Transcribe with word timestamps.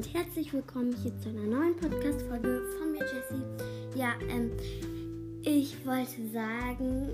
herzlich 0.00 0.50
willkommen 0.54 0.96
hier 1.02 1.14
zu 1.18 1.28
einer 1.28 1.42
neuen 1.42 1.76
Podcast-Folge 1.76 2.62
von 2.78 2.92
mir, 2.92 3.00
Jessie. 3.00 3.42
Ja, 3.94 4.14
ähm, 4.30 4.50
ich 5.42 5.84
wollte 5.84 6.26
sagen, 6.32 7.10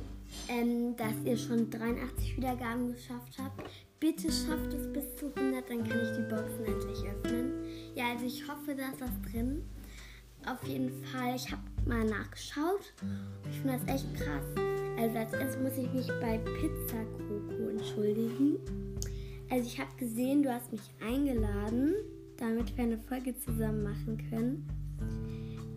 ähm, 0.48 0.96
dass 0.96 1.14
ihr 1.24 1.36
schon 1.36 1.68
83 1.70 2.36
Wiedergaben 2.36 2.92
geschafft 2.92 3.36
habt. 3.42 3.68
Bitte 3.98 4.30
schafft 4.30 4.72
es 4.72 4.92
bis 4.92 5.16
zu 5.16 5.26
100, 5.34 5.68
dann 5.68 5.82
kann 5.82 6.00
ich 6.00 6.16
die 6.18 6.32
Boxen 6.32 6.64
endlich 6.66 7.04
öffnen. 7.04 7.52
Ja, 7.96 8.12
also 8.12 8.26
ich 8.26 8.46
hoffe, 8.46 8.76
da 8.76 8.90
ist 8.92 9.00
was 9.00 9.32
drin. 9.32 9.64
Auf 10.46 10.62
jeden 10.62 11.02
Fall, 11.06 11.34
ich 11.34 11.50
habe 11.50 11.62
mal 11.84 12.04
nachgeschaut. 12.04 12.94
Ich 13.50 13.58
finde 13.58 13.80
das 13.84 13.96
echt 13.96 14.14
krass. 14.14 14.46
Also 14.96 15.18
als 15.18 15.32
erstes 15.32 15.60
muss 15.60 15.76
ich 15.76 15.92
mich 15.92 16.06
bei 16.20 16.38
Pizza 16.38 17.04
Coco 17.26 17.70
entschuldigen. 17.70 18.58
Also 19.50 19.66
ich 19.66 19.80
habe 19.80 19.90
gesehen, 19.96 20.44
du 20.44 20.52
hast 20.52 20.70
mich 20.70 20.82
eingeladen, 21.00 21.96
damit 22.38 22.76
wir 22.76 22.84
eine 22.84 22.98
Folge 22.98 23.34
zusammen 23.36 23.82
machen 23.82 24.18
können. 24.30 24.68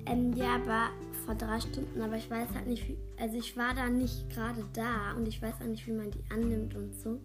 Ähm, 0.05 0.33
ja, 0.33 0.55
aber 0.55 0.89
vor 1.25 1.35
drei 1.35 1.59
Stunden, 1.59 2.01
aber 2.01 2.17
ich 2.17 2.29
weiß 2.29 2.47
halt 2.55 2.67
nicht, 2.67 2.85
also 3.19 3.37
ich 3.37 3.55
war 3.55 3.73
da 3.75 3.87
nicht 3.87 4.29
gerade 4.29 4.63
da 4.73 5.13
und 5.15 5.27
ich 5.27 5.41
weiß 5.41 5.53
auch 5.61 5.67
nicht, 5.67 5.85
wie 5.87 5.91
man 5.91 6.09
die 6.09 6.23
annimmt 6.33 6.75
und 6.75 6.93
so. 6.95 7.19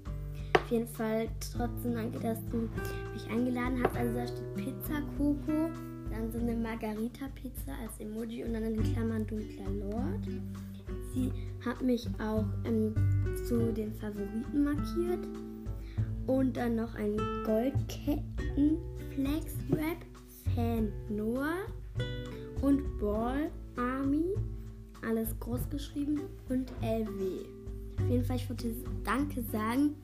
Auf 0.55 0.71
jeden 0.71 0.89
Fall 0.89 1.29
trotzdem 1.53 1.95
danke, 1.95 2.19
dass 2.19 2.39
du 2.51 2.69
mich 3.12 3.31
eingeladen 3.31 3.83
hast. 3.83 3.97
Also 3.97 4.15
da 4.15 4.27
steht 4.27 4.55
Pizza 4.57 5.01
Coco, 5.17 5.71
dann 6.11 6.31
so 6.33 6.39
eine 6.39 6.55
Margarita-Pizza 6.55 7.73
als 7.83 7.98
Emoji 8.01 8.45
und 8.45 8.55
dann 8.55 8.65
in 8.65 8.83
Klammern 8.93 9.27
dunkler 9.27 9.71
Lord. 9.71 10.27
Sie 11.15 11.33
hat 11.65 11.83
mich 11.83 12.09
auch 12.19 12.45
ähm, 12.65 12.95
zu 13.47 13.73
den 13.73 13.93
Favoriten 13.95 14.65
markiert. 14.65 15.27
Und 16.27 16.56
dann 16.56 16.77
noch 16.77 16.95
ein 16.97 17.17
Goldketten 17.45 18.78
Flex 19.17 19.55
Rap 19.70 20.05
Fan 20.55 20.92
Noah 21.09 21.64
und 22.61 22.83
Ball 23.00 23.50
Army. 23.78 24.34
Alles 25.09 25.28
groß 25.41 25.70
geschrieben 25.70 26.20
und 26.50 26.70
LW. 26.83 27.47
Auf 27.98 28.11
jeden 28.11 28.25
Fall, 28.25 28.37
ich 28.37 28.50
wollte 28.50 28.75
Danke 29.05 29.41
sagen, 29.50 29.94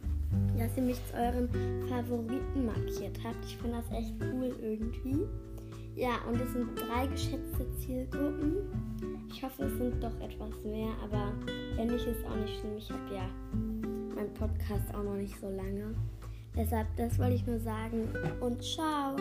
dass 0.57 0.75
ihr 0.79 0.83
mich 0.85 0.99
zu 1.11 1.15
euren 1.15 1.47
Favoriten 1.91 2.65
markiert 2.65 3.19
habt. 3.23 3.45
Ich 3.45 3.59
finde 3.59 3.83
das 3.83 3.99
echt 3.99 4.15
cool 4.33 4.57
irgendwie. 4.63 5.27
Ja, 5.95 6.13
und 6.27 6.41
es 6.41 6.51
sind 6.55 6.69
drei 6.75 7.07
geschätzte 7.07 7.67
Zielgruppen. 7.81 8.57
Ich 9.29 9.45
hoffe, 9.45 9.65
es 9.65 9.77
sind 9.77 10.03
doch 10.03 10.19
etwas 10.23 10.65
mehr, 10.65 10.89
aber 11.05 11.35
wenn 11.77 11.89
nicht, 11.89 12.07
ist 12.07 12.25
auch 12.25 12.37
nicht 12.37 12.59
schlimm. 12.61 12.79
Ich 12.79 12.91
habe 12.91 13.15
ja 13.15 13.29
meinen 14.15 14.33
Podcast 14.33 14.95
auch 14.95 15.05
noch 15.05 15.17
nicht 15.17 15.39
so 15.39 15.51
lange. 15.51 15.95
Deshalb, 16.55 16.87
das 16.97 17.19
wollte 17.19 17.35
ich 17.35 17.47
nur 17.47 17.59
sagen 17.61 18.09
und 18.41 18.63
ciao. 18.63 19.17